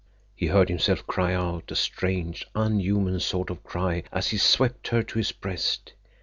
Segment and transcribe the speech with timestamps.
[0.35, 5.03] He heard himself cry out, a strange, unhuman sort of cry, as he swept her
[5.03, 5.93] to his breast.